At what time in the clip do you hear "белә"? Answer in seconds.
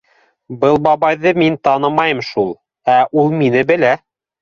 3.73-3.97